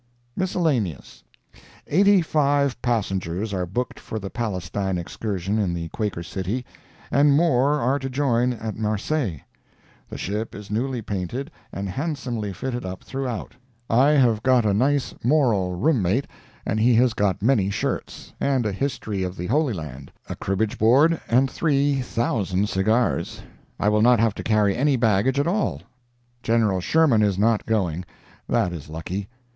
[0.35, 1.23] MISCELLANEOUS
[1.85, 6.65] Eighty five passengers are booked for the Palestine excursion in the Quaker City,
[7.11, 9.41] and more are to join at Marseilles.
[10.09, 13.53] The ship is newly painted and handsomely fitted up throughout.
[13.91, 16.25] I have got a nice moral room mate,
[16.65, 20.79] and he has got many shirts, and a History of the Holy Land, a cribbage
[20.79, 23.43] board and three thousand cigars.
[23.79, 25.83] I will not have to carry any baggage at all.
[26.41, 26.79] Gen.
[26.79, 28.03] Sherman is not going.
[28.49, 29.29] That is lucky.